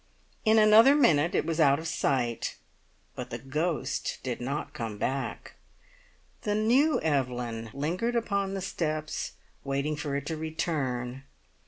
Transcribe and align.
In 0.45 0.57
another 0.57 0.95
minute 0.95 1.35
it 1.35 1.45
was 1.45 1.59
out 1.59 1.77
of 1.77 1.87
sight, 1.87 2.55
but 3.13 3.29
the 3.29 3.37
ghost 3.37 4.17
did 4.23 4.41
not 4.41 4.73
come 4.73 4.97
back. 4.97 5.53
The 6.41 6.55
new 6.55 6.99
Evelyn 7.01 7.69
lingered 7.71 8.15
upon 8.15 8.55
the 8.55 8.61
steps, 8.61 9.33
waiting 9.63 9.95
for 9.95 10.15
it 10.15 10.25
to 10.25 10.35
return. 10.35 11.21